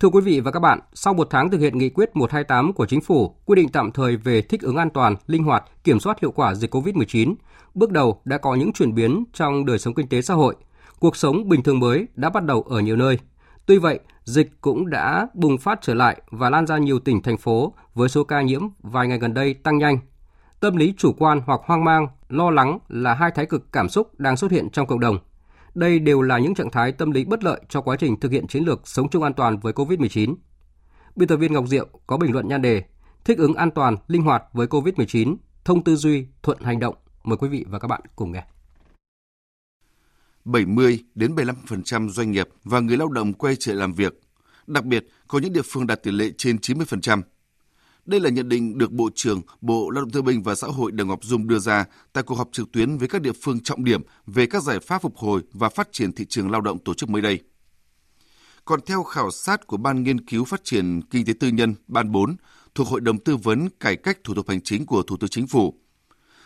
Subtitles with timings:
[0.00, 2.86] Thưa quý vị và các bạn, sau một tháng thực hiện nghị quyết 128 của
[2.86, 6.20] Chính phủ quy định tạm thời về thích ứng an toàn, linh hoạt, kiểm soát
[6.20, 7.34] hiệu quả dịch COVID-19,
[7.74, 10.54] bước đầu đã có những chuyển biến trong đời sống kinh tế xã hội.
[11.00, 13.18] Cuộc sống bình thường mới đã bắt đầu ở nhiều nơi.
[13.66, 17.36] Tuy vậy, dịch cũng đã bùng phát trở lại và lan ra nhiều tỉnh, thành
[17.36, 19.98] phố với số ca nhiễm vài ngày gần đây tăng nhanh.
[20.60, 24.20] Tâm lý chủ quan hoặc hoang mang, lo lắng là hai thái cực cảm xúc
[24.20, 25.18] đang xuất hiện trong cộng đồng–
[25.74, 28.46] đây đều là những trạng thái tâm lý bất lợi cho quá trình thực hiện
[28.46, 30.34] chiến lược sống chung an toàn với COVID-19.
[31.16, 32.82] Biên tập viên Ngọc Diệu có bình luận nhan đề
[33.24, 36.94] Thích ứng an toàn, linh hoạt với COVID-19, thông tư duy, thuận hành động.
[37.24, 38.44] Mời quý vị và các bạn cùng nghe.
[40.44, 44.20] 70 đến 75% doanh nghiệp và người lao động quay trở làm việc.
[44.66, 47.22] Đặc biệt, có những địa phương đạt tỷ lệ trên 90%.
[48.10, 50.92] Đây là nhận định được Bộ trưởng Bộ Lao động Thương binh và Xã hội
[50.92, 53.84] Đào Ngọc Dung đưa ra tại cuộc họp trực tuyến với các địa phương trọng
[53.84, 56.94] điểm về các giải pháp phục hồi và phát triển thị trường lao động tổ
[56.94, 57.40] chức mới đây.
[58.64, 62.12] Còn theo khảo sát của Ban Nghiên cứu Phát triển Kinh tế Tư nhân Ban
[62.12, 62.36] 4
[62.74, 65.46] thuộc Hội đồng Tư vấn Cải cách Thủ tục Hành chính của Thủ tướng Chính
[65.46, 65.74] phủ,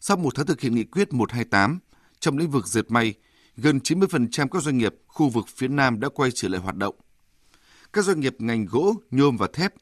[0.00, 1.78] sau một tháng thực hiện nghị quyết 128,
[2.20, 3.14] trong lĩnh vực dệt may,
[3.56, 6.94] gần 90% các doanh nghiệp khu vực phía Nam đã quay trở lại hoạt động.
[7.92, 9.74] Các doanh nghiệp ngành gỗ, nhôm và thép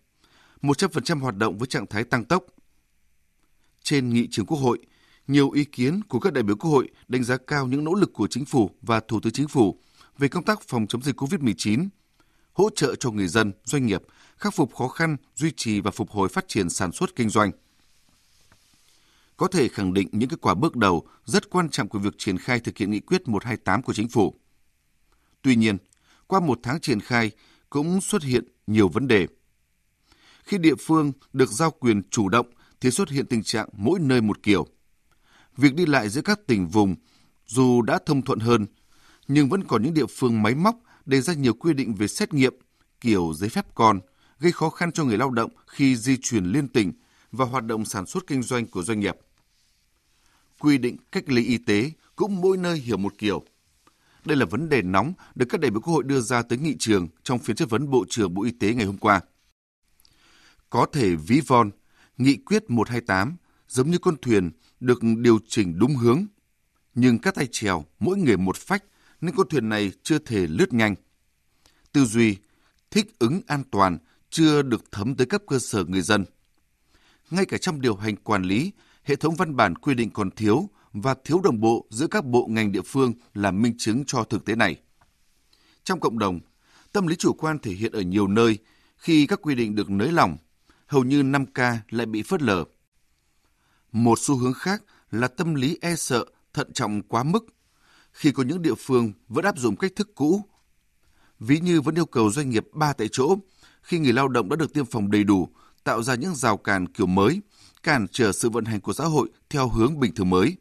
[0.65, 2.45] 100% hoạt động với trạng thái tăng tốc.
[3.83, 4.79] Trên nghị trường Quốc hội,
[5.27, 8.13] nhiều ý kiến của các đại biểu Quốc hội đánh giá cao những nỗ lực
[8.13, 9.79] của chính phủ và Thủ tướng Chính phủ
[10.19, 11.89] về công tác phòng chống dịch COVID-19,
[12.53, 14.03] hỗ trợ cho người dân, doanh nghiệp
[14.37, 17.51] khắc phục khó khăn, duy trì và phục hồi phát triển sản xuất kinh doanh.
[19.37, 22.39] Có thể khẳng định những kết quả bước đầu rất quan trọng của việc triển
[22.39, 24.35] khai thực hiện nghị quyết 128 của chính phủ.
[25.43, 25.77] Tuy nhiên,
[26.27, 27.31] qua một tháng triển khai
[27.71, 29.27] cũng xuất hiện nhiều vấn đề–
[30.45, 32.47] khi địa phương được giao quyền chủ động
[32.81, 34.67] thì xuất hiện tình trạng mỗi nơi một kiểu.
[35.57, 36.97] Việc đi lại giữa các tỉnh vùng
[37.47, 38.67] dù đã thông thuận hơn,
[39.29, 42.35] nhưng vẫn còn những địa phương máy móc đề ra nhiều quy định về xét
[42.35, 42.55] nghiệm,
[43.01, 44.01] kiểu giấy phép con,
[44.41, 46.93] gây khó khăn cho người lao động khi di chuyển liên tỉnh
[47.33, 49.17] và hoạt động sản xuất kinh doanh của doanh nghiệp.
[50.59, 53.43] Quy định cách ly y tế cũng mỗi nơi hiểu một kiểu.
[54.25, 56.77] Đây là vấn đề nóng được các đại biểu Quốc hội đưa ra tới nghị
[56.79, 59.21] trường trong phiên chất vấn Bộ trưởng Bộ Y tế ngày hôm qua.
[60.71, 61.71] Có thể ví von,
[62.19, 63.37] nghị quyết 128
[63.69, 66.27] giống như con thuyền được điều chỉnh đúng hướng.
[66.95, 68.85] Nhưng các tay chèo mỗi người một phách
[69.21, 70.95] nên con thuyền này chưa thể lướt nhanh.
[71.93, 72.37] Tư duy,
[72.91, 73.99] thích ứng an toàn
[74.31, 76.25] chưa được thấm tới cấp cơ sở người dân.
[77.31, 80.69] Ngay cả trong điều hành quản lý, hệ thống văn bản quy định còn thiếu
[80.93, 84.45] và thiếu đồng bộ giữa các bộ ngành địa phương là minh chứng cho thực
[84.45, 84.77] tế này.
[85.85, 86.41] Trong cộng đồng,
[86.93, 88.59] tâm lý chủ quan thể hiện ở nhiều nơi
[88.97, 90.37] khi các quy định được nới lỏng
[90.95, 92.65] hầu như 5K lại bị phớt lờ.
[93.93, 97.47] Một xu hướng khác là tâm lý e sợ, thận trọng quá mức,
[98.13, 100.43] khi có những địa phương vẫn áp dụng cách thức cũ.
[101.41, 103.37] Ví như vẫn yêu cầu doanh nghiệp ba tại chỗ,
[103.83, 105.49] khi người lao động đã được tiêm phòng đầy đủ,
[105.85, 107.41] tạo ra những rào cản kiểu mới,
[107.83, 110.57] cản trở sự vận hành của xã hội theo hướng bình thường mới.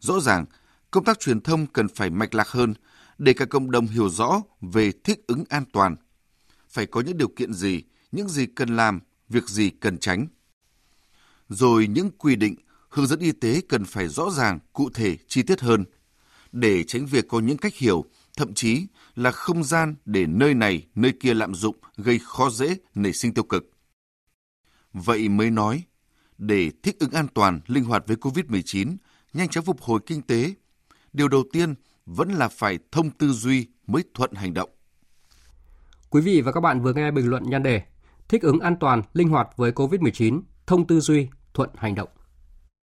[0.00, 0.44] Rõ ràng,
[0.90, 2.74] công tác truyền thông cần phải mạch lạc hơn
[3.18, 5.96] để cả cộng đồng hiểu rõ về thích ứng an toàn.
[6.68, 7.82] Phải có những điều kiện gì
[8.12, 10.26] những gì cần làm, việc gì cần tránh.
[11.48, 12.54] Rồi những quy định,
[12.88, 15.84] hướng dẫn y tế cần phải rõ ràng, cụ thể, chi tiết hơn,
[16.52, 18.04] để tránh việc có những cách hiểu,
[18.36, 22.76] thậm chí là không gian để nơi này, nơi kia lạm dụng gây khó dễ
[22.94, 23.70] nảy sinh tiêu cực.
[24.92, 25.82] Vậy mới nói,
[26.38, 28.96] để thích ứng an toàn, linh hoạt với COVID-19,
[29.32, 30.54] nhanh chóng phục hồi kinh tế,
[31.12, 31.74] điều đầu tiên
[32.06, 34.70] vẫn là phải thông tư duy mới thuận hành động.
[36.10, 37.82] Quý vị và các bạn vừa nghe bình luận nhan đề
[38.30, 42.08] thích ứng an toàn, linh hoạt với COVID-19, thông tư duy, thuận hành động.